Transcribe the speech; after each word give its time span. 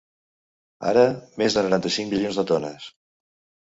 Ara, 0.93 1.03
més 1.43 1.59
de 1.59 1.67
noranta-cinc 1.69 2.13
milions 2.17 2.43
de 2.43 2.51
tones. 2.57 2.93